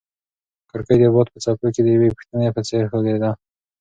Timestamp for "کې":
1.73-1.81